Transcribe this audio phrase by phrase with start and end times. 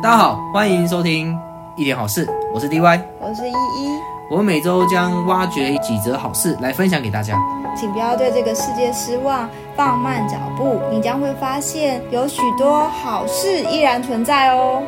[0.00, 1.36] 大家好，欢迎收听
[1.74, 3.88] 一点好事，我是 DY，我是依依。
[4.30, 7.36] 我们每周将挖掘几则好事来分享给大家，
[7.76, 14.80] 请不要对这个世界失望，放慢脚步，你将会发现有许多好事依然存在哦。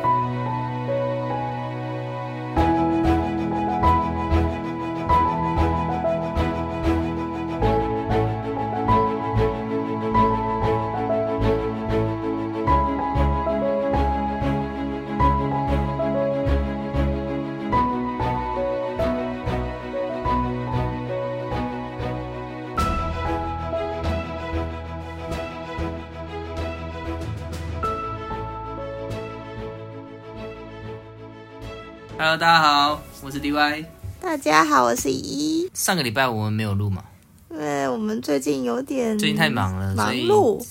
[32.31, 33.85] Hello，大家好，我是 DY。
[34.21, 35.69] 大家好，我是依依。
[35.73, 37.03] 上个礼拜我们没有录嘛？
[37.49, 40.65] 因为我们最近有点最近太忙了，忙碌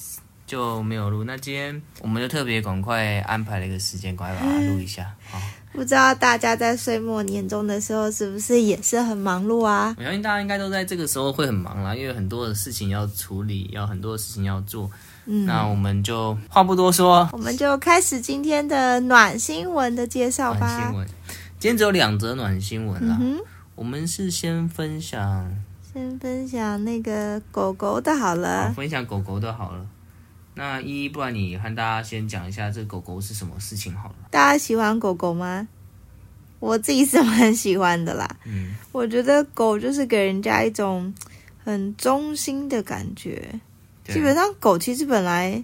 [0.46, 1.22] 就没有录。
[1.24, 5.14] 那今天我们就特别赶快安排了一个时间，赶快把它录一下。
[5.30, 5.38] 好，
[5.74, 9.94] 不知道大家在岁末年终的时候是不是也是很忙碌啊？
[9.98, 14.90] 我相信大家应该都在这个时候会很忙啦，因为很多的事情要处理，要很多的事情要做。
[15.26, 20.60] 嗯，那我们就话不多说，我们就开始今天的暖新闻的介绍吧。
[20.60, 21.06] 暖新闻。
[21.60, 23.38] 今天只有两则暖新闻啦，嗯、
[23.74, 25.54] 我们是先分享，
[25.92, 29.86] 先分享那个狗狗的好了，好，分享狗狗的好了。
[30.54, 34.14] 那依依，不然你和大家先讲一下这狗狗是什么事情好了。
[34.30, 35.68] 大家喜欢狗狗吗？
[36.60, 38.26] 我自己是蛮喜欢的啦。
[38.46, 41.12] 嗯，我觉得狗就是给人家一种
[41.62, 43.60] 很忠心的感觉。
[44.06, 45.62] 基本上狗其实本来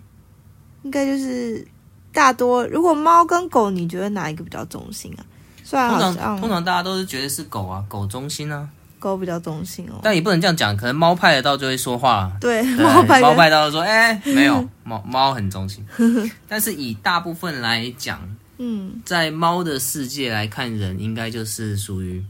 [0.83, 1.67] 应该就是
[2.12, 5.24] 大多，如果猫跟狗，你觉得哪一个比较忠心啊？
[5.70, 10.00] 通常通常大家都是觉得是狗啊，狗忠心啊，狗比较忠心哦。
[10.03, 12.33] 但也不能这样讲，可能猫派的到就会说话。
[12.41, 15.84] 对， 猫派猫派到说，哎、欸， 没有猫猫很忠心。
[16.48, 18.20] 但是以大部分来讲，
[18.58, 22.25] 嗯，在猫的世界来看，人应该就是属于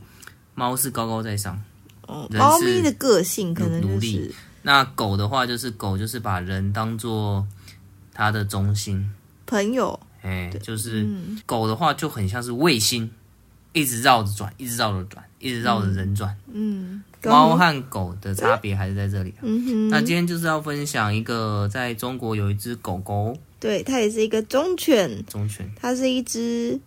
[0.55, 1.61] 猫是高高在上。
[2.07, 4.35] 哦，猫咪的个性可能就是。
[4.63, 7.47] 那狗的话，就是狗就是把人当做
[8.13, 9.09] 它的中心
[9.47, 9.99] 朋友。
[10.23, 13.09] 哎、欸，就是、嗯、狗的话就很像是卫星。
[13.77, 16.35] 一直绕着转，一直绕着转，一直绕着人转。
[16.51, 19.35] 嗯，猫和狗的差别还是在这里。
[19.43, 19.89] 嗯哼。
[19.91, 25.23] 那今天就是要分享一个，在中国有一只狗狗，对，它也是一个忠犬。
[25.29, 25.71] 忠犬。
[25.77, 26.81] 它是一只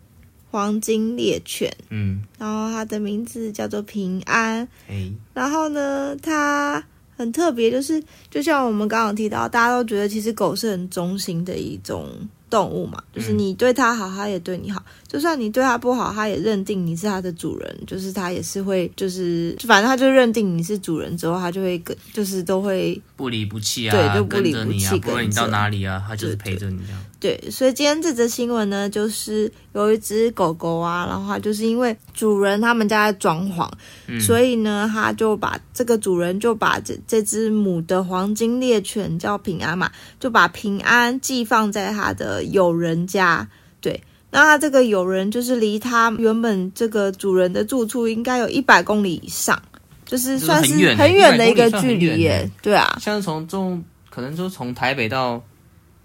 [0.50, 1.72] 黄金猎犬。
[1.90, 2.24] 嗯。
[2.40, 4.68] 然后它的名字叫做平安。
[4.88, 5.12] 哎。
[5.36, 6.84] 然后呢，它
[7.16, 12.10] 很特别，就是就像我们刚刚提到，大家都觉得其实狗是很忠心的一种。
[12.50, 14.84] 动物嘛，就是你对它好，它也对你好。
[15.08, 27.02] 就算你对它不好，它也认定你是它的主人，就是它也是会，就是反正它就认定你是主人之后，它就会跟，就是都会不离不弃啊，对，就不离不弃，不论你到哪里啊，它就是陪着你这样。
[27.20, 33.68] 对，对，所以今天这则新闻呢，就是有一只狗狗啊，然后它就是因为主人他们家在装潢，
[34.08, 43.48] 嗯，所以呢，它就把这个主人就把这这只母的黄金猎犬叫平安嘛，就把平安寄放在它的友人家。
[43.82, 44.02] 对，
[44.32, 49.62] 那他这个友人就是离他原本这个主人的住处应该有一百公里以上，
[50.06, 52.50] 就是算是很远的一个距离耶。
[52.62, 55.42] 对啊，像是从中可能就从台北到。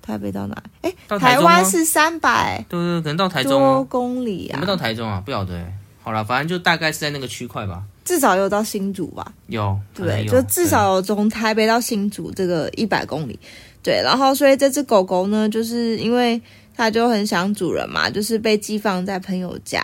[0.06, 0.62] 台北到哪？
[0.82, 4.52] 哎，台湾是三百，对对，可能到台中多公里啊。
[4.52, 5.18] 有没有到台中啊？
[5.24, 5.66] 不晓得。
[6.02, 7.82] 好了，反正就大概是在那个区块吧。
[8.04, 9.32] 至少有到新竹吧？
[9.46, 13.40] 有，对，就至少有从台北到新竹这个一百公里。
[13.84, 16.40] 对，然后所以这只狗狗呢，就是因为
[16.74, 19.80] 它就很想主人嘛，就是被寄放在朋友家，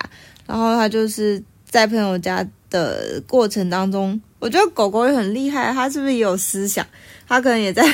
[0.46, 6.84] 然后它就是在朋友家的过程当中，我觉得狗狗也很厉害，它是不是也有思想？
[7.28, 7.84] 它可能也在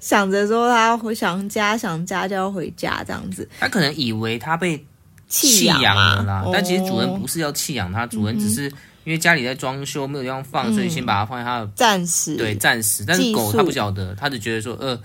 [0.00, 3.46] 想着说，它回想家，想家就要回家这样子。
[3.58, 4.82] 它可能以为它被
[5.28, 8.72] 弃养了啦，但其实主人不是要弃养它，主人只是
[9.04, 12.36] 因为家里在装修，没有地方放，所以先把它放在它的暂时。
[12.36, 13.04] 对，暂时。
[13.06, 14.98] 但是狗它不晓得，它只觉得说，呃，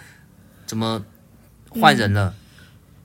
[0.65, 1.03] 怎么
[1.69, 2.33] 换人了？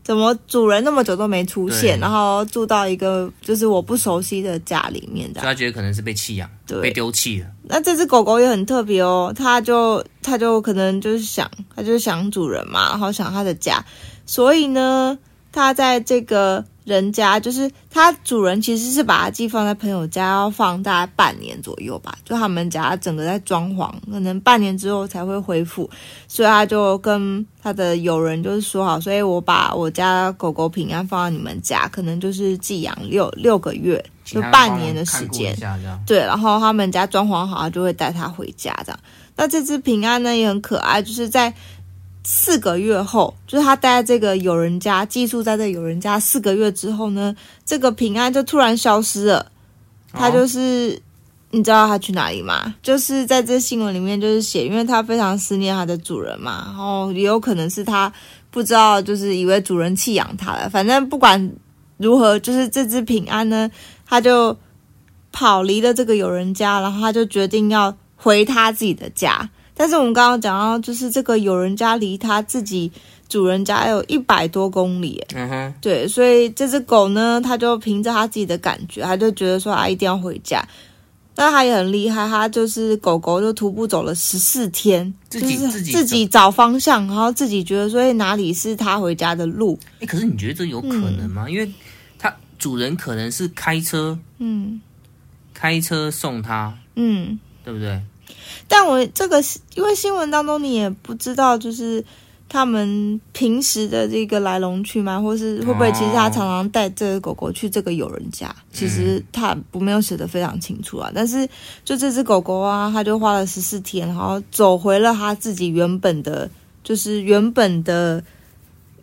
[0.02, 7.46] 怎么主人那么久都没出现，然后住到一个就是我不熟悉的家里面的，所以他觉得可能是被弃养，对，被丢弃了。
[7.64, 13.84] 那这只狗狗也很特别哦，它就它就可能就是想，它就是想主人嘛，然后想它的家，
[14.26, 15.16] 所以呢，
[15.52, 16.64] 它在这个。
[16.84, 22.16] 人家就是它主人，其实是把它寄放在朋友家，要放大概半年左右吧。
[22.24, 25.88] 就他们家整个在装潢，可能半年之后才会恢复，
[26.26, 35.56] 所以他就跟他的友人就是说好，所以我把我家狗狗平安放到你们家，可能就是寄养六六个月，就半年的时间。
[36.06, 38.98] 对，然后他们家装潢好，他就会带它回家这样。
[39.36, 41.54] 那这只平安呢也很可爱，就是在。
[42.32, 47.34] 四个月后，就是他待在这个友人家，寄宿在这个友人家四个月之后呢，
[47.66, 49.50] 这个平安就突然消失了。
[50.12, 51.02] 他就是，哦、
[51.50, 52.72] 你知道他去哪里吗？
[52.84, 58.12] 就是在这新闻里面就是写，因为他非常思念他的主人嘛，然后也有可能是他
[58.52, 60.70] 不知道，就是以为主人弃养他了。
[60.70, 61.52] 反正不管
[61.96, 63.68] 如何，就是这只平安呢，
[64.06, 64.56] 他就
[65.32, 69.50] 跑离了这个友人家，然后他就决定要回他自己的家。
[69.80, 72.92] 但是我们刚刚讲到，就是这个有人家离他自己
[73.30, 80.62] 主人家有一百多公里，嗯哼，对，所以这只狗呢，它就凭着它自己的感觉，它就觉得说，啊，一定要回家。
[81.34, 89.78] 那它也很厉害，它就是狗狗就徒步走了十四天，自己就是自己找方向，然后自己觉得说哪里是它回家的路。
[90.00, 91.46] 哎，可是你觉得这有可能吗？
[91.48, 91.72] 嗯，因为
[92.18, 94.78] 它主人可能是开车，嗯，
[95.54, 97.98] 开车送它，嗯，对不对？
[98.68, 99.42] 但我这个
[99.74, 102.04] 因为新闻当中你也不知道，就是
[102.48, 111.10] 他们平时的这个来龙去脉，或是会不会其实他常常带这个狗狗去这个友人家，其实他不没有写得非常清楚啊。
[111.14, 111.48] 但是
[111.84, 116.48] 就这只狗狗啊，他就花了十四天，然后走回了他自己原本的，
[116.82, 118.22] 就是原本的，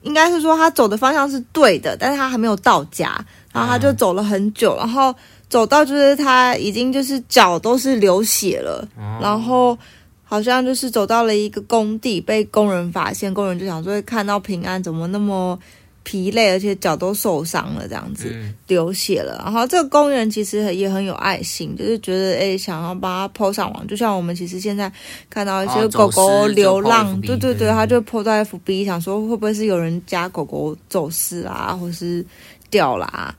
[0.02, 5.14] 应该是说他走的方向是对的，但是他还没有到家，然后他就走了很久，然后。
[5.50, 9.78] 走到就是他已经就是脚都是流血了，哦、然后
[10.24, 15.58] 好像就是走到了一个工地，被工人发现，工人就想说会看到平安怎么那么
[16.04, 19.42] 疲累，而且脚都受伤了，这样子、嗯、流血了。
[19.46, 24.92] 然后这个工人其实也很有爱心，就是觉得诶想要把它 po 上网，就像我们其实现在
[25.30, 32.26] 看到一些狗狗流浪，哦、对对对，他就 po 到 FB，想说会不会是有人家狗狗走失啊，或是
[32.70, 33.34] 掉啦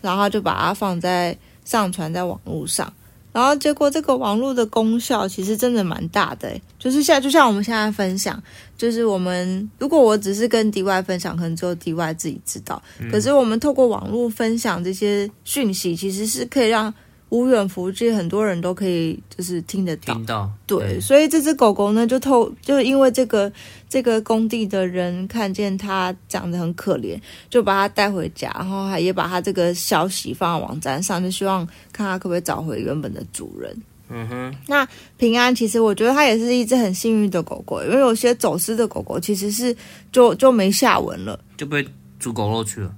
[0.00, 1.36] 然后就把它放在。
[1.70, 2.92] 上传在网络上，
[3.32, 8.42] 然后结果这个网络的功效其实真的蛮大的，就是现在就像我们现在分享，
[8.76, 16.92] 就是我们如果我只是跟 DY 分享，可能只有 DY 自己知道，嗯、可是我们透过网络分享这些讯息，其实是可以让。
[17.30, 20.14] 无远弗届，很多人都可以就是听得到。
[20.14, 23.50] 听到，对，对，所以这只狗狗呢，就透，就因为这个
[23.88, 27.18] 这个工地的人看见它长得很可怜，
[27.48, 33.74] 就把它带回家，然后还也把它这个消息放在网站上，就希望看它可不可以找回原本的主人。
[34.12, 34.84] 嗯哼，那
[35.16, 39.74] 平安其实我觉得它也是一只很幸运的狗狗，因为有些走失的狗狗其实是
[40.10, 41.86] 就就没下文了，就被
[42.18, 42.92] 煮狗肉去了。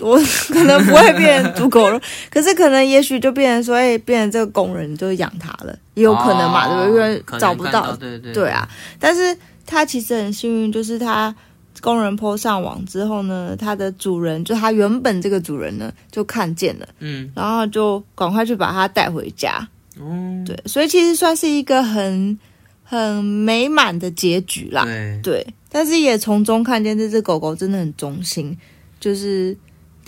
[0.00, 0.16] 我
[0.48, 2.00] 可能不会变成猪狗肉，
[2.30, 7.08] 可是可能也许就变成说，哎，变成这个工人就养它了，也有可能嘛，哦、对不对？
[7.08, 8.68] 因为找不到，到对对对，对啊。
[9.00, 9.36] 但是
[9.66, 11.34] 它其实很幸运，就是它
[11.80, 19.66] 工人 po 上网之后呢，它的主人就它原本这个主人呢就看见了，嗯，然后就赶快去把它带回家，
[20.00, 22.38] 嗯，对，所以其实算是一个很
[22.84, 25.46] 很美满的结局啦，对，对。
[25.70, 28.56] 但是也从中看见这只狗狗真的很忠心，
[29.00, 29.56] 就是。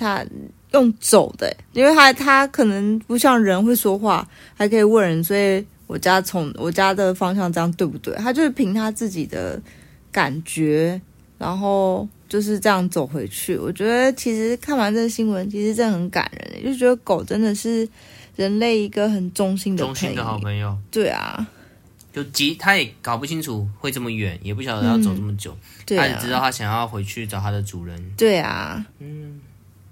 [0.00, 0.24] 他
[0.72, 8.14] 用走的，因为他他可能不像人会说话，还可以问人，所以我家从我家的方向这样对不对？
[8.14, 9.60] 他就是凭他自己的
[10.10, 11.00] 感觉，
[11.36, 13.58] 然后就是这样走回去。
[13.58, 17.86] 我觉得其实看完这个新闻，其实真的很感人，就觉得狗真的是
[18.36, 20.78] 人类一个很忠心的、忠心的好朋友。
[20.90, 21.46] 对啊，
[22.12, 28.00] 就急他也搞不清楚会这么远，也不晓得要走这么久，嗯对啊、他只知道他想要回去找他的主人。
[28.16, 29.40] 对啊，嗯。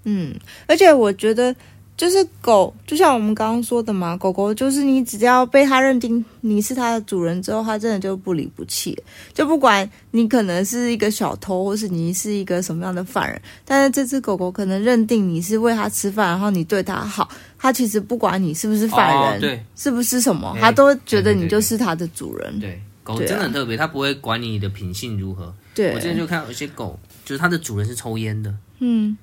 [0.08, 0.34] 嗯，
[0.66, 1.54] 而且我觉得，
[1.96, 8.96] 就是狗，就像我们刚刚说的嘛，狗狗就是你只要被它认定你是它的主人之后，它真的就不离不弃，
[9.34, 22.60] 就不管你可能是一个小偷，或是你是一个什么样的犯人，但是这只狗狗可能认定你是喂它吃饭，然后你对它好，它其实不管你是不是犯人，哦、对，是不是什么，它都觉得你就是它的主人。
[22.60, 25.52] 对，对，对，对，狗真的很特别，它不会管你的品性如何。
[25.74, 29.18] 对，我之前就看到有些狗，就是它的主人是抽烟的，嗯。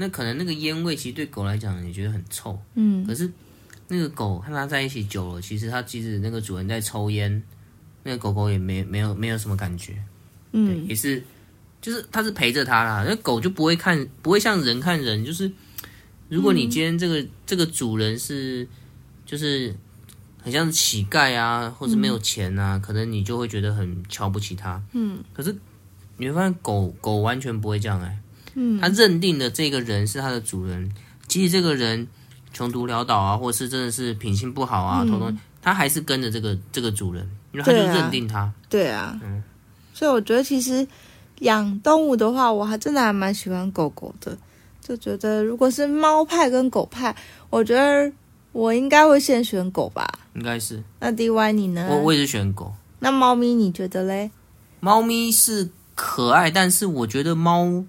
[0.00, 3.28] 那可能那个烟味其实对狗来讲也觉得很臭，嗯，可是
[3.88, 7.42] 那个狗和它在一起久了，其实它即使那个主人在抽烟，
[8.04, 10.00] 那个狗狗也没没有没有什么感觉，
[10.52, 11.20] 嗯，也是，
[11.82, 15.50] 就是它是陪着它啦，那狗就不会看，不会像人看人，就是
[16.28, 18.68] 如果你今天这个、嗯、这个主人是
[19.26, 19.74] 就是
[20.40, 25.52] 很像乞丐啊，或者没有钱啊，嗯、可能你就会觉得很瞧不起它，嗯，可是
[26.16, 28.18] 你会发现狗狗完全不会这样哎、欸。
[28.60, 30.92] 嗯，他认定的这个人是他的主人，
[31.28, 32.08] 即使这个人
[32.52, 38.52] 穷途潦倒啊，或是真的是品性不好啊，偷东、嗯，他还是跟着这个这个主人，因为他就认定他。
[38.68, 39.42] 对啊，对啊，嗯，
[39.94, 40.84] 所以我觉得其实
[41.40, 44.36] 养动物的话，我还真的还蛮喜欢狗狗的，
[44.82, 47.14] 就觉得如果是猫派跟狗派，
[47.50, 48.12] 我觉得
[48.50, 50.04] 我应该会先选狗吧。
[50.34, 50.82] 应该是。
[50.98, 51.86] 那 DY 你呢？
[51.90, 52.72] 我我也是选狗。
[52.98, 54.30] 那猫咪你觉得嘞？
[54.80, 57.84] 猫咪是可爱，但是我觉得猫，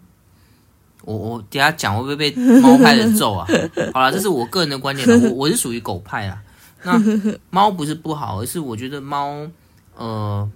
[1.10, 3.48] 我我等下讲会不会被猫派的揍啊？
[3.94, 6.40] 好了，这是我个人的观点，我我是属于狗派啊。
[6.84, 7.02] 那
[7.50, 9.48] 猫不是不好，而是我觉得猫，
[9.96, 10.48] 呃，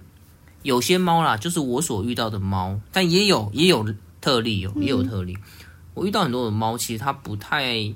[0.62, 3.84] 有些猫啦，就是我所遇到的猫，但也有也有
[4.20, 5.36] 特例哦，也有特例。
[5.94, 7.92] 我遇到很多的猫，其实它不太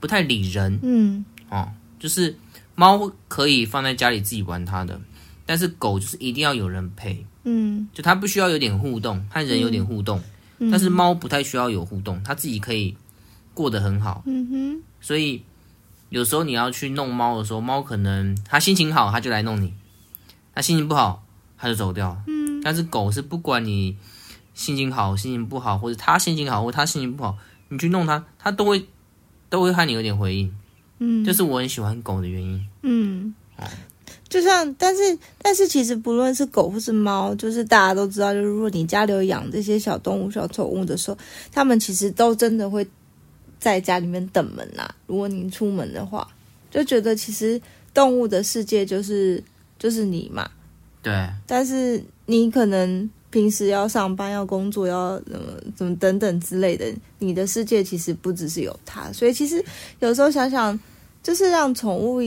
[0.00, 1.68] 不太理人，嗯，哦，
[2.00, 2.36] 就是
[2.74, 5.00] 猫可以放在家里自己玩它的，
[5.46, 7.24] 但是狗就是一定要有人陪。
[7.44, 10.24] 嗯，就它不需要有点互动，和人有点互动，嗯、
[10.70, 12.96] 但是猫不太需要有互动，它自己可以
[13.54, 14.22] 过得很好。
[14.26, 15.42] 嗯哼，所以
[16.10, 19.68] 有时候你要去弄猫的时候，猫可能它心情好，它就来弄你；
[20.54, 21.24] 它心情不好，
[21.56, 22.20] 它就走掉。
[22.26, 23.96] 嗯，但是狗是不管你
[24.54, 27.38] 心情好、心情不好，或者它心情好或它心情不好，
[27.68, 28.86] 你去弄它，它都会
[29.48, 30.54] 都会和你有点回应。
[30.98, 32.66] 嗯，这是我很喜欢狗的原因。
[32.82, 33.34] 嗯。
[34.28, 41.18] 就像，但是，但是，其实不论是狗或是猫，就是大家都知道，就是如果你家里有养这些小动物、小宠物的时候，
[41.50, 42.86] 它们其实都真的会
[43.58, 44.88] 在家里面等门呐。
[45.06, 46.28] 如果你出门的话，
[46.70, 47.60] 就觉得其实
[47.92, 49.42] 动物的世界就是
[49.78, 50.48] 就是你嘛。
[51.02, 51.28] 对。
[51.46, 56.86] 但是你可能平时要上班、要工作、要怎么怎么等等之类的，
[57.18, 59.12] 你的世界其实不只是有它。
[59.12, 59.64] 所以其实
[59.98, 60.78] 有时候想想，
[61.22, 62.22] 就是让宠物。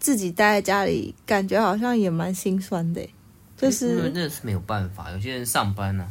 [0.00, 3.06] 自己待在家里，感觉好像也蛮心酸的，
[3.56, 6.04] 就是那是没有办法，有些人上班呢、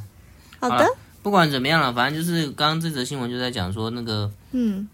[0.60, 0.70] 啊。
[0.70, 0.86] 好的。
[0.86, 0.92] 好，
[1.22, 4.88] 不管怎么样了，反正就是刚刚这则新闻就在讲说那个，嗯，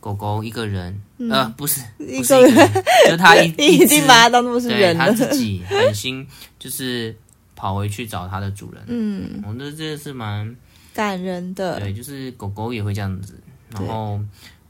[0.00, 6.26] 狗狗一个人，嗯、呃，不是，不是一个人，就他一 你已经把它当做是人了，他自己狠心
[6.58, 7.14] 就是
[7.54, 10.56] 跑回去找它的主人，嗯，我觉得这个是蛮
[10.92, 13.38] 感人的，对，就是狗狗也会这样子，
[13.70, 14.18] 然后。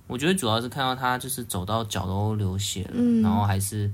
[0.06, 3.90] 我觉得主要是看到他就是走到脚都流血了，嗯，然后还是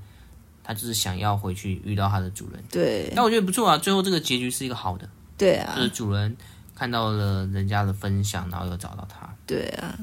[0.65, 2.61] 他就是想要回去遇到他的主人。
[2.69, 5.09] 对，但我觉得不错啊，最后这个结局是一个好的。
[5.39, 6.37] 对啊，就是主人
[6.75, 9.33] 看到了人家的分享，然后又找到他。
[9.47, 9.97] 对啊，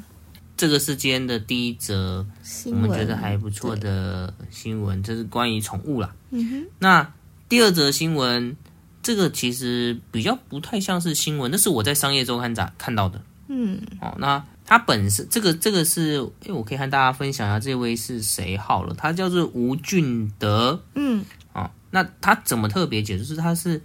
[0.55, 2.25] 这个是今天的第一则
[2.67, 6.15] 我们觉得还不错的新闻，这是关于宠物啦。
[6.31, 6.65] 嗯哼。
[6.79, 7.13] 那
[7.49, 8.55] 第二则新闻，
[9.03, 13.21] 这个其实比较不太像是新闻，那是我在商业周刊上看到的。
[13.49, 13.81] 嗯。
[13.99, 14.41] 哦，那。
[14.69, 23.17] 他本身这个这个是，哎，我可以和大家分享一下这位是谁好了，他叫做吴俊德，嗯，啊、哦，那他怎么特别解？
[23.17, 23.81] 就是他是，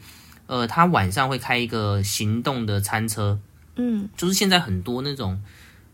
[0.49, 3.39] 呃，他晚上会开一个行动的餐车，
[3.77, 5.41] 嗯，就是现在很多那种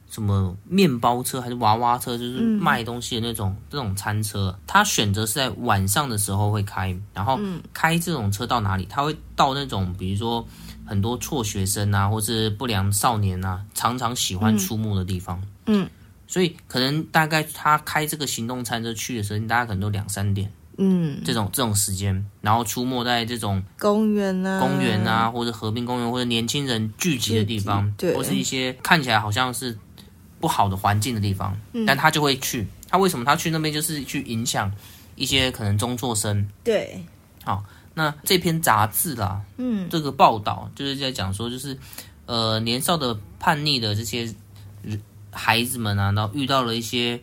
[0.09, 7.39] 什么面包车还是娃娃车，就是卖东西的那种、嗯、这种餐车，他选择是在晚上的时候会开，然后
[7.75, 8.87] 开这种车到哪里？
[8.89, 10.49] 他会到那种比如说。
[10.89, 15.41] 很多辍学生啊，或是不良少年啊，常常喜欢出没的地方。
[15.67, 15.91] 嗯，嗯，
[16.27, 20.51] 所以可能大概他开这个行动餐车去的时候，大家可能都两三点。
[20.79, 29.77] 嗯，这种这种时间，然后出没在这种公园啊、公园啊，或者河滨公园，或者年轻人聚集的地方，对，或是一些看起来好像是
[30.39, 32.67] 不好的环境的地方，嗯，但他就会去。
[32.89, 33.75] 他为什么他去那边？
[33.75, 34.73] 就是去影响
[35.17, 36.49] 一些可能中辍生。
[36.63, 37.05] 对，
[37.45, 37.63] 好。
[37.99, 41.77] 那这篇杂志啦，嗯，这个报道就是在讲说，就是
[42.27, 44.33] 呃，年少的叛逆的这些
[45.33, 47.21] 孩子们啊，然后遇到了一些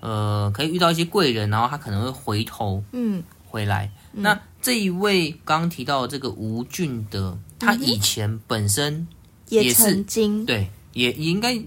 [0.00, 3.90] 呃，可以遇到一些贵人，然后他可能会回头，嗯，回来。
[4.12, 9.08] 嗯、那这一位刚刚提到的这个吴俊德，他以前本身
[9.48, 10.44] 也是，也曾经。
[10.44, 11.58] 对，也也应该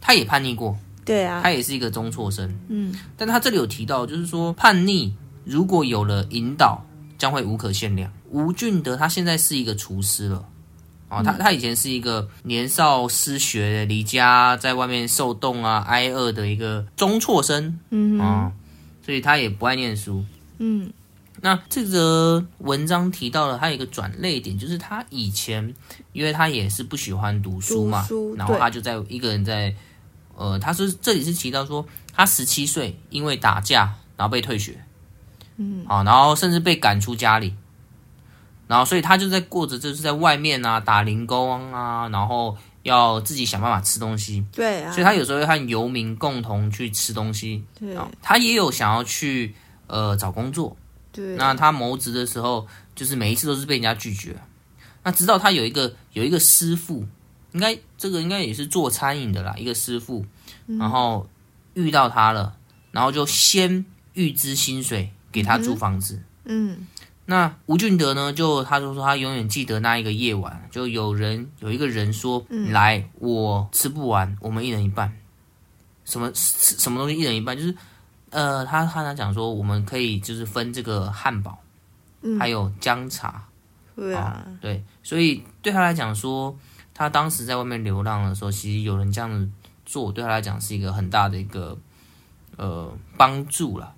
[0.00, 0.74] 他也叛逆过，
[1.04, 6.82] 对啊，他也是一个中辍生，嗯，但他这里有提到，就是说叛逆如果有了引导。
[7.18, 8.10] 将会无可限量。
[8.30, 10.48] 吴俊德他现在是一个厨师了，
[11.08, 18.52] 哦，他他以前是一个年少失学、离家在外面受冻啊、挨饿的一个中辍生，嗯啊，
[19.04, 20.24] 所以他也不爱念书，
[20.58, 20.90] 嗯。
[21.40, 25.72] 那这则文章提到了他有一个转泪点，就是他以前
[26.12, 29.72] 因为他也是不喜欢读书嘛，书然后他就在一个人在，
[30.34, 34.84] 呃，他是这里是提到说他十七岁因为打架然后被退学。
[35.58, 37.54] 嗯，好，然后甚至被赶出家里，
[38.66, 44.44] 然后所以他就在过着就是在外面啊打零工啊，然后要自己想办法吃东西。
[44.52, 47.64] 对啊，所以他有时候会和游民共同去吃东西。
[47.78, 49.54] 对，他也有想要去
[49.88, 50.76] 呃找工作。
[51.10, 54.36] 对，那他谋职的时候，就是每一次都是被人家拒绝。
[55.02, 57.04] 那直到他有一个有一个师傅，
[57.52, 60.24] 应该这个应该也是做餐饮的啦，一个师傅，
[60.66, 61.26] 然后
[61.74, 62.54] 遇到他了，
[62.92, 65.10] 然后就先预支薪水。
[65.38, 66.86] 给他租房子，嗯，嗯，
[67.26, 68.32] 那吴俊德呢？
[68.32, 75.16] 就他就说他永远记得那一个夜晚，就有人有一个人说，嗯、来，我吃不完，我们一人一半，
[76.04, 77.72] 什么什么东西一人一半，就是
[78.30, 81.56] 呃，他他他讲说我们可以就是分这个汉堡，
[82.22, 83.44] 嗯，还有姜茶，
[83.94, 86.56] 对啊，对，所以对他来讲说，
[86.92, 89.48] 他当时在外面流浪的时候，其实有人这样子
[89.86, 91.78] 做，对他来讲是一个很大的一个
[92.56, 93.94] 呃帮助了。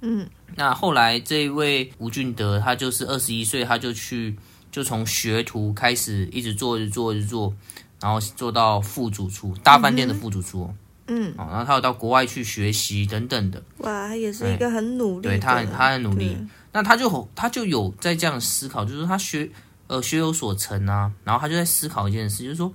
[0.00, 4.36] 嗯，那后来这一位吴俊德，他就是二十一岁，他就去
[4.70, 7.54] 就从学徒开始，一直做，一直做，一直做，
[8.00, 10.72] 然后做到副主厨，大饭店的副主厨。
[11.10, 13.62] 嗯，然后他有到国外去学习等等的。
[13.78, 16.36] 哇，他也是一个很努力的，对他很他很努力。
[16.70, 19.48] 那他就他就有在这样思考，就是他学
[19.86, 22.70] 呃学有所成啊，然后他就在思考一件事，就是说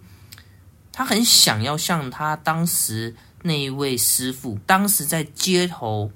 [0.92, 6.10] 他很想要像他当时那一位师傅，当时在街头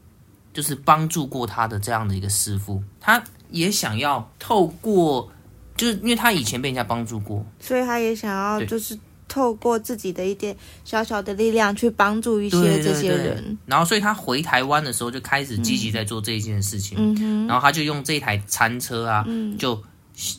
[0.58, 5.32] 就是帮助过他的这样的一个师傅，他也想要透过，
[5.76, 8.98] 就是因为他以前被人家帮助过，所以他也想要就是。
[9.30, 13.26] 透过自己的一点小小的力量去帮助一些这些人，对。
[13.26, 19.84] 对对，然后所以他回台湾的时候就开始积极在做这一件事情，嗯，然后他就用这一台餐车啊，嗯，就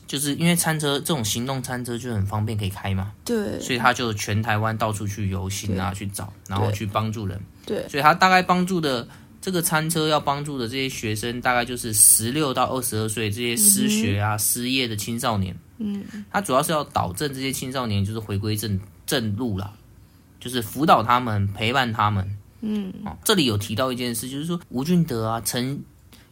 [0.07, 9.07] 就是因为餐车这种行动餐车就很方便可以开嘛，对，所以他就全台湾到处去游行啊，去找，然后去帮助人，对，所以他大概帮助的
[9.49, 15.57] 这个餐车要帮助的这些学生，大概就是十六到二十二岁这些失学啊、嗯、失业的青少年。
[15.79, 19.73] 嗯，他主要是要导正这些青少年，就是回归正正路了，
[20.39, 22.37] 就是辅导他们，陪伴他们。
[22.61, 25.83] 嗯，哦，这里有提到一件事，就是说吴俊德啊，曾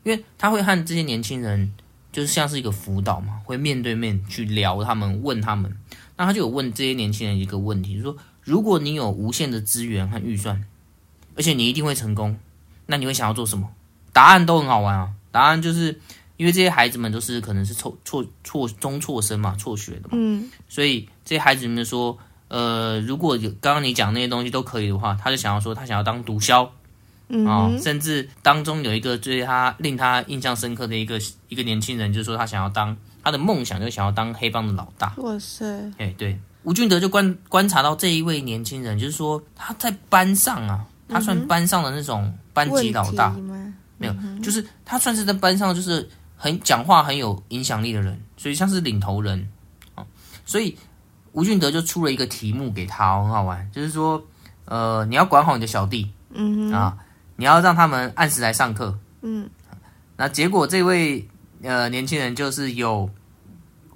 [0.04, 1.73] 因为他会和这些年轻人，
[2.12, 5.75] 就是像是一个辅导嘛，会面对面去聊他们，问他们。
[6.18, 10.62] 那他就有问这些年轻人一个问题，就是说，如果你有无限的资源和预算，
[11.35, 12.38] 而且你一定会成功，
[12.87, 13.69] 那你会想要做什么？
[14.12, 16.00] 答案都很好玩啊，答案就是。
[16.38, 22.14] 因为这些孩子们都是可能是错错错中辍生嘛，辍学的嘛，嗯，所以这些孩子们说，
[22.49, 26.69] 呃，如果有刚刚你讲那些东西都可以的话，他就想要说，他想要当毒枭，
[27.28, 35.14] 嗯，啊、哦，甚至当中有一个对他令他印象深刻的一个一个年轻人，就是说他想要当他的梦想，就想要当黑帮的老大。
[35.16, 35.64] 哇塞，
[35.97, 46.09] 哎，对，吴俊德就观观察到这一位年轻人，就是说他在班上啊，他算班上的那种班级老大，嗯、没有，就是他算是在班上就是。
[46.38, 49.49] 很讲话很有影响力的人，所以像是领头人
[49.95, 50.05] 啊，
[50.45, 50.77] 所以
[51.33, 54.23] 吴俊德就出了一个题目给他，很好玩，就是说，
[54.66, 56.95] 呃，你要管好你的小弟，嗯啊，
[57.37, 59.49] 你要让他们按时来上课，嗯，
[60.19, 61.27] 那结果这位
[61.62, 63.09] 呃年轻人就是有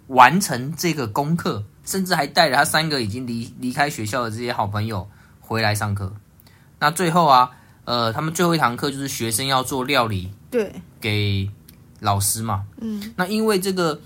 [0.06, 5.06] 完成这个功课，甚至还带着他三个已经离离开学校的这些好朋友
[5.40, 6.10] 回来上课。
[6.78, 7.50] 那最后啊，
[7.90, 11.50] 呃，他们最后一堂课就是学生要做料理，对，给。
[12.02, 14.00] 老师嘛，嗯，那因为这个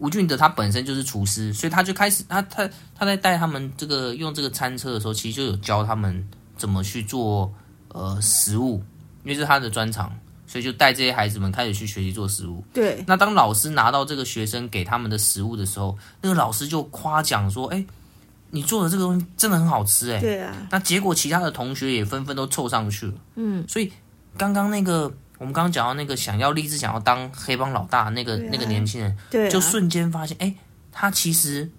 [0.00, 7.50] 吴俊德他本身就是厨师，所以他就开始他他他在带他们这个用这个餐车的时候，其实就有教他们怎么去做
[7.88, 8.82] 呃食物，
[9.24, 10.14] 因为是他的专长，
[10.46, 12.62] 所以就带这些孩子们开始去学习做食物。
[12.74, 17.82] 对，那当老师拿到这个学生给他们的食物的时候，那个老师就夸奖说：“哎，
[18.50, 20.54] 你做的这个东西真的很好吃，哎。”对啊。
[20.70, 23.14] 那结果其他的同学也纷纷都凑上去了。
[23.36, 23.92] 嗯，所以
[24.36, 25.12] 刚刚那个。
[25.38, 30.52] 我们刚刚讲到那个想要立志想要当黑帮老大那个、啊、那个年轻人，对、啊，就瞬间发现，哎，
[30.90, 31.70] 他其实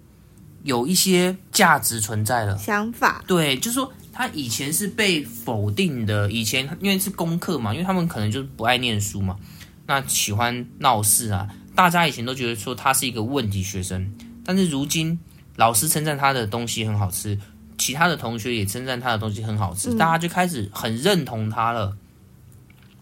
[0.62, 2.56] 有一些价值存在了。
[2.56, 9.36] 想法，对，就是说他以前是被否定的，以前因为是功课嘛，因为他们可能就是不爱念书嘛，
[9.84, 14.10] 那喜欢闹事啊，大家以前都觉得说他是一个问题学生，
[14.42, 15.18] 但是如今
[15.60, 17.38] 老师称赞他的东西很好吃，
[17.76, 21.94] 其他的同学也称赞他的东西很好吃，嗯、大家就开始很认同他了。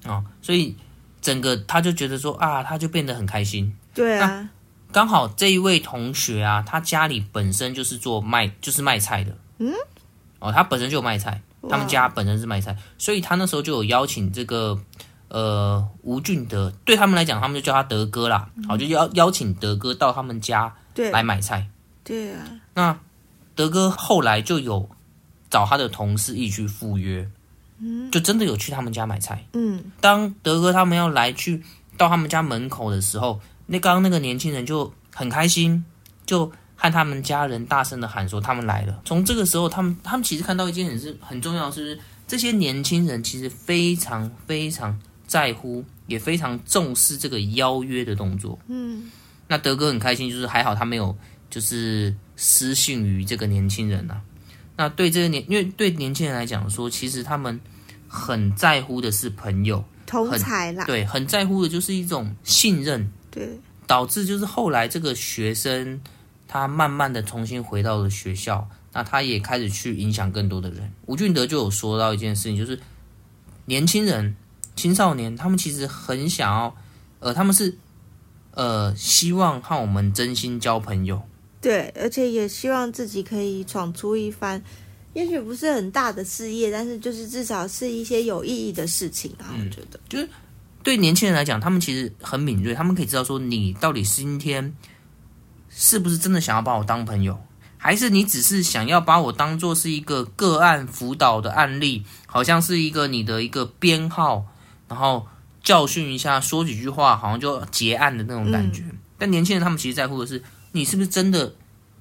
[0.02, 0.74] 啊、哦，所以
[1.22, 3.72] 整个他就觉得说啊，他就变得很开心。
[3.94, 4.50] 对啊，
[4.90, 9.36] 刚好这一位同学啊，他家里本身就是做卖，就是卖菜的。
[9.58, 9.72] 嗯，
[10.40, 11.40] 哦，他本身就有卖菜，
[11.70, 14.76] 他们家本身是卖菜，所以他那时候就有邀请这个
[15.28, 18.50] 呃吴俊德，对他们来讲，他们就叫他德哥啦。
[18.66, 20.74] 好、嗯，就邀邀请德哥到他们家
[21.12, 21.68] 来买菜。
[22.08, 23.00] 对，对啊，那
[23.54, 24.88] 德哥后来就有
[25.50, 27.30] 找他的同事一起去赴约。
[27.80, 29.46] 嗯就真的有去他们家买菜。
[29.52, 31.62] 嗯，当德哥他们要来去
[31.96, 35.84] 到他们家门口的时候，那刚刚那个年轻人就很开心，
[36.26, 39.00] 就和他们家人大声的喊说他们来了。
[39.04, 48.58] 从这个时候，他们他们其实看到一件很是很重要的是，这些年轻人其实非常非常在乎，也非常重视这个邀约的动作。
[48.66, 49.08] 嗯，
[49.46, 51.16] 那德哥很开心，就是还好他没有
[51.50, 54.20] 就是失信于这个年轻人啊。
[54.76, 57.60] 那对这个年，因为对年轻人来讲说，其实他们
[58.06, 66.00] 很在乎的是朋友，同侪啦，对，很在乎的就是一种信任，对，导致就是后来这个学生
[66.46, 70.92] 他慢慢的重新回到了学校，那他也开始去影响更多的人。
[71.06, 72.78] 吴俊德就有说到一件事情，就是
[73.64, 74.36] 年轻人、
[74.76, 76.76] 青少年，他们其实很想要，
[77.18, 77.76] 呃，他们是
[78.52, 81.20] 呃，希望和我们真心交朋友。
[81.60, 84.62] 对，而且也希望自己可以闯出一番，
[85.12, 89.50] 也许不是很大的事业，但是就是至少是一些有意义的事情啊。
[89.52, 90.28] 嗯，我觉得，就是
[90.84, 94.72] 对年轻人来讲，他们其实很敏锐，他们可以知道说你到底今天
[95.68, 97.36] 是不是真的想要把我当朋友，
[97.76, 104.46] 还是你只是想要把我当做是一个个案辅导的案例，好像是一个你的一个编号，
[104.86, 105.26] 然后
[105.64, 108.84] 教训一下，说几句话，好像就结案的那种感觉。
[108.84, 110.40] 嗯，但年轻人他们其实在乎的是。
[110.78, 111.52] 你是不是真的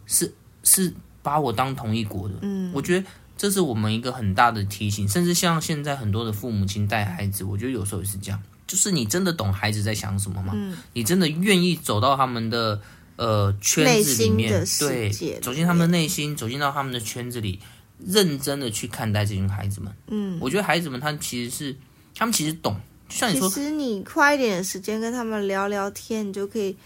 [0.05, 0.31] 是
[0.63, 2.35] 是把我当同一国的？
[2.41, 5.07] 嗯，我觉得这是我们一个很大的提醒。
[5.09, 10.53] 甚至像现在很多的父母亲带孩子，我觉得有时候也是这样，就是你真的懂孩子在想什么吗？
[10.55, 12.79] 嗯，你真的愿意走到他们的
[13.17, 15.09] 呃圈子里面，对，
[15.41, 17.59] 走进他们的内心，走进到他们的圈子里，
[18.05, 19.91] 认真的去看待这群孩子们。
[20.07, 21.75] 嗯，我觉得孩子们他其实是
[22.15, 26.77] 他们其实懂，就像你说，其实你花一点时间跟他们聊聊天，你就可以。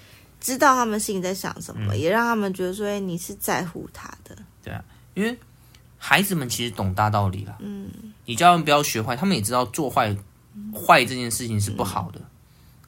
[0.42, 5.38] 知道他们心里在想什么，嗯，也让他们觉得说：“哎，你是在乎他的。”对啊，因为
[5.98, 7.56] 孩子们其实懂大道理了。
[7.60, 7.90] 嗯，
[8.26, 10.14] 你叫他们不要学坏，他们也知道做坏
[10.74, 12.20] 坏这件事情是不好的。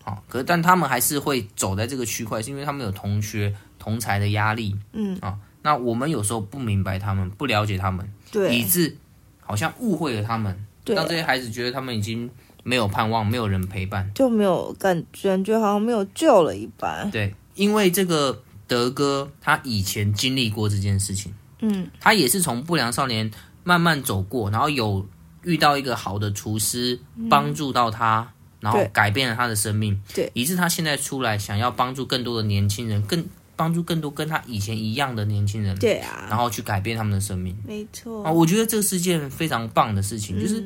[0.03, 4.75] 好，嗯，可是但他们还是会走在这个区块，是因为他们有同学同才的压力。
[4.91, 8.97] 嗯啊，那我们有时候不明白他们，不了解他们，对，以致
[9.41, 12.29] 好像误会了他们，让这些孩子觉得他们已经
[12.63, 17.09] 没有盼望，没有人陪伴，就没有感觉，觉好像没有救了一般。
[17.11, 17.33] 对。
[17.55, 23.29] 因为这个德哥他以前经历过这件事情，嗯，他也是从不良少年
[23.63, 25.05] 慢慢走过，然后有
[25.43, 38.23] 遇到一个好的厨师帮助到他，然后改变了他的生命，对，以致他现在出来想要帮助更多的年轻人，更帮助更多跟他以前一样的年轻人，对啊，然后去改变他们的生命，没错。
[38.23, 40.63] 啊，我觉得这是件非常棒的事情，就是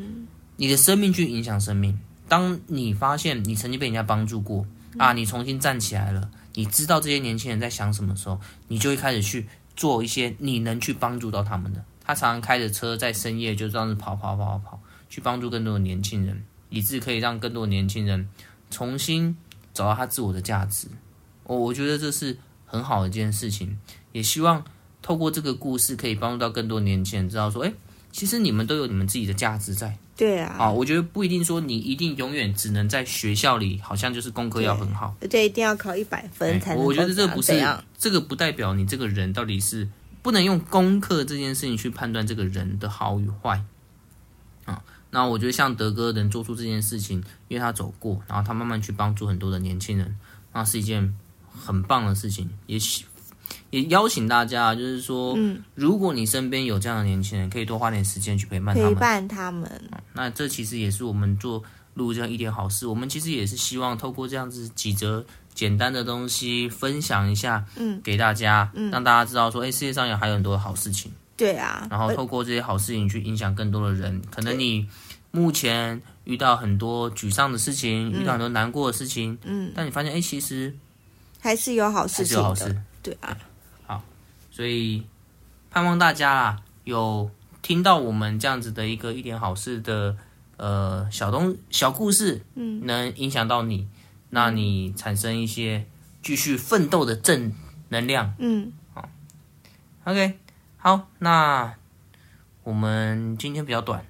[0.56, 2.00] 你的生命去影响生命。
[2.30, 4.66] 当你发现你曾经被人家帮助过
[4.98, 6.30] 啊，你重新站起来了。
[6.58, 11.86] 你知道这些年轻人在想什么时候，你就会开始去做一些你能去帮助到他们的。
[12.04, 18.28] 他常常开着车在深夜就这样子跑跑跑跑跑，去帮助更多的年轻人，以致可以让更多的年轻人
[18.72, 19.38] 重新
[19.72, 20.88] 找到他自我的价值。
[21.44, 23.78] 我我觉得这是很好的一件事情，
[24.12, 24.66] 也希望
[25.04, 27.74] 透过这个故事可以帮助到更多年轻人知道说，诶，
[28.12, 29.96] 其实你们都有你们自己的价值在。
[30.18, 36.84] 对啊，啊，我觉得不一定说你一定永远只能在学校里，好像就是功课要很好，对，一定要考一百分才能。
[36.84, 37.54] 我觉得这不是
[38.00, 39.88] 这个不代表你这个人到底是
[40.24, 43.64] 不能用功课这件事情去判断这个人的好与坏
[44.66, 44.82] 啊。
[45.12, 50.18] 那我觉得像德哥能做出这件事情，因为他走过，然后他慢慢去帮助很多的年轻人，
[50.52, 51.16] 那是一件
[51.50, 53.06] 很棒的事情，也许。
[53.70, 58.94] 也邀请大家，就是说，嗯，如果你身边有这样的年轻人，可以多花点时间去陪伴他们。
[58.94, 59.70] 陪伴他们。
[60.14, 61.62] 那这其实也是我们做
[61.94, 62.88] 录这样一点好事。
[62.88, 71.12] 我们其实也是希望透过这样子几则简单的东西分享一下，嗯，给大家，嗯，让大家知道说，哎，世界上有还有很多好事情。
[71.36, 71.88] 对啊。
[71.90, 74.22] 然后透过这些好事情去影响更多的人。
[74.32, 74.88] 可能你
[75.32, 80.74] 目前遇到很多沮丧的事情，遇到很多难过的事情，嗯，但你发现，哎，其实
[81.40, 82.84] 还是有好事情的。
[83.08, 83.38] 对啊。
[83.86, 84.04] 好
[84.52, 85.06] 所以，
[85.72, 90.18] 盼望大家啊，有听到我们这样子的一个一点好事的
[90.58, 93.88] 呃小东小故事，嗯，能影响到你，
[94.32, 95.86] 那你产生一些
[96.22, 97.54] 继续奋斗的正
[97.88, 99.08] 能量，嗯，好
[100.04, 100.38] ，OK，
[100.76, 101.74] 好，那
[102.64, 104.06] 我们今天比较短，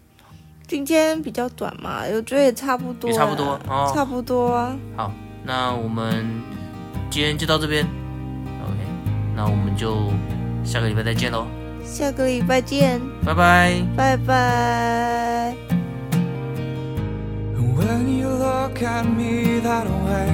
[0.67, 4.75] 今天比较短嘛，我觉得也差不多，也差不多，哦，差不多啊。
[4.95, 6.25] 好，那我们
[7.11, 7.85] 今天就到这边
[9.37, 10.11] 那我们就。
[10.65, 11.47] 下个礼拜再见喽！
[11.85, 15.55] 下个礼拜见，拜拜，拜拜。
[17.55, 20.33] When you look at me that way,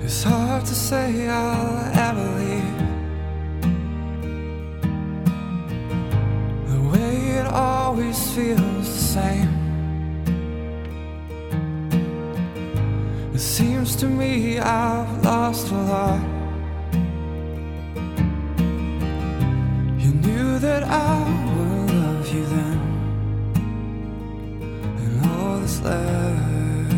[0.00, 2.64] it's hard to say I'll ever leave.
[6.70, 9.57] The way it always feels the same.
[13.38, 16.20] It seems to me I've lost a lot.
[19.96, 21.22] You knew that I
[21.54, 22.80] will love you then
[25.04, 26.92] and all that's left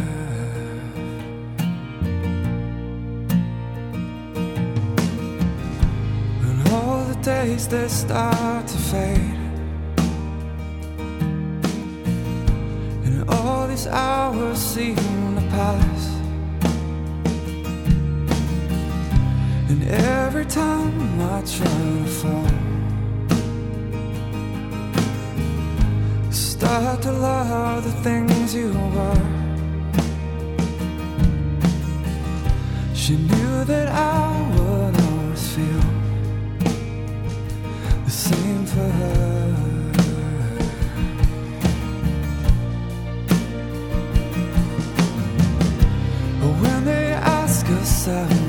[6.46, 9.38] and all the days that start to fade
[13.04, 16.19] and all these hours seem to pass
[19.70, 22.50] and every time I try to fall
[26.32, 29.40] start to love the things you were
[33.10, 35.84] She knew that I would always feel
[38.04, 39.46] the same for her.
[46.62, 48.39] When they ask us how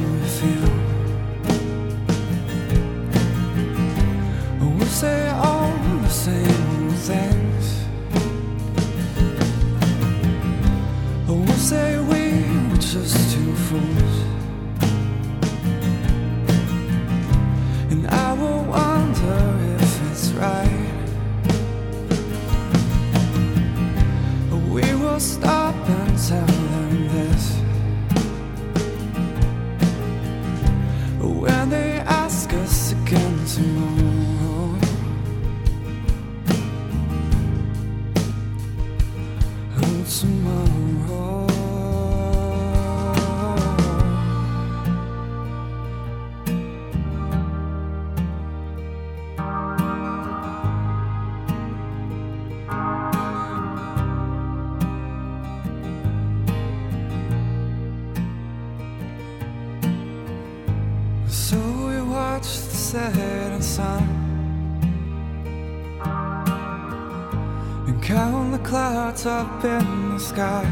[69.25, 70.65] up in the sky.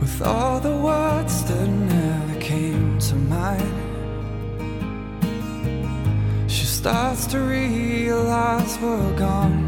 [0.00, 3.78] With all the words that never came to mind,
[6.50, 9.64] she starts to realize we're gone.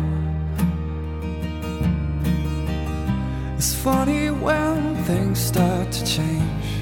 [3.57, 6.80] It's funny when things start to change.